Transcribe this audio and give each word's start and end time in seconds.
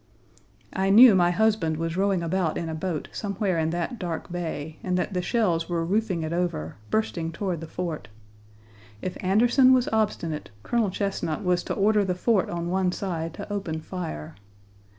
I 0.73 0.89
knew 0.89 1.13
my 1.13 1.29
husband 1.29 1.77
was 1.77 1.95
rowing 1.95 2.23
about 2.23 2.57
in 2.57 2.69
a 2.69 2.73
boat 2.73 3.07
somewhere 3.11 3.59
in 3.59 3.69
that 3.69 3.99
dark 3.99 4.31
bay, 4.31 4.79
and 4.81 4.97
that 4.97 5.13
the 5.13 5.21
shells 5.21 5.69
were 5.69 5.85
roofing 5.85 6.23
it 6.23 6.33
over, 6.33 6.77
bursting 6.89 7.31
toward 7.31 7.61
the 7.61 7.67
fort. 7.67 8.07
If 9.03 9.15
Anderson 9.23 9.73
was 9.73 9.87
obstinate, 9.93 10.49
Colonel 10.63 10.89
Page 10.89 10.97
36 10.97 11.21
Chesnut 11.21 11.43
was 11.43 11.63
to 11.65 11.75
order 11.75 12.03
the 12.03 12.15
fort 12.15 12.49
on 12.49 12.71
one 12.71 12.91
side 12.91 13.35
to 13.35 13.53
open 13.53 13.79
fire. 13.79 14.33